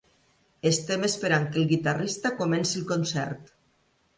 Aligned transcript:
Estem 0.69 1.05
esperant 1.09 1.45
que 1.51 1.61
el 1.65 1.69
guitarrista 1.73 2.33
comenci 2.41 2.81
el 2.81 2.89
concert. 2.95 3.57